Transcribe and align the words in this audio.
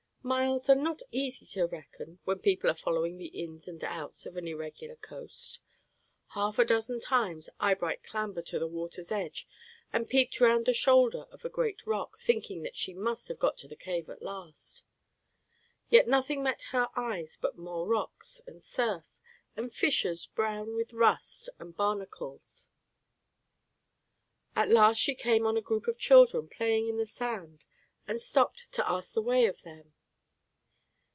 Miles 0.23 0.69
are 0.69 0.75
not 0.75 1.01
easy 1.09 1.47
to 1.47 1.63
reckon 1.65 2.19
when 2.25 2.37
people 2.37 2.69
are 2.69 2.75
following 2.75 3.17
the 3.17 3.25
ins 3.43 3.67
and 3.67 3.83
outs 3.83 4.27
of 4.27 4.37
an 4.37 4.47
irregular 4.47 4.95
coast. 4.95 5.59
Half 6.35 6.59
a 6.59 6.63
dozen 6.63 6.99
times 6.99 7.49
Eyebright 7.59 8.03
clambered 8.03 8.45
to 8.45 8.59
the 8.59 8.67
water's 8.67 9.11
edge 9.11 9.47
and 9.91 10.07
peeped 10.07 10.39
round 10.39 10.67
the 10.67 10.73
shoulder 10.75 11.23
of 11.31 11.43
a 11.43 11.49
great 11.49 11.87
rock, 11.87 12.19
thinking 12.19 12.61
that 12.61 12.77
she 12.77 12.93
must 12.93 13.29
have 13.29 13.39
got 13.39 13.57
to 13.57 13.67
the 13.67 13.75
cave 13.75 14.11
at 14.11 14.21
last. 14.21 14.83
Yet 15.89 16.07
nothing 16.07 16.43
met 16.43 16.61
her 16.69 16.89
eyes 16.95 17.35
but 17.41 17.57
more 17.57 17.87
rocks, 17.87 18.41
and 18.45 18.63
surf, 18.63 19.05
and 19.55 19.73
fissures 19.73 20.27
brown 20.27 20.75
with 20.75 20.93
rust 20.93 21.49
and 21.57 21.75
barnacles. 21.75 22.67
At 24.55 24.69
last, 24.69 24.99
she 24.99 25.15
came 25.15 25.47
on 25.47 25.57
a 25.57 25.61
group 25.61 25.87
of 25.87 25.97
children, 25.97 26.47
playing 26.47 26.87
in 26.87 26.97
the 26.97 27.07
sand, 27.07 27.65
and 28.07 28.21
stopped 28.21 28.71
to 28.73 28.87
ask 28.87 29.15
the 29.15 29.23
way 29.23 29.47
of 29.47 29.63
them. 29.63 29.95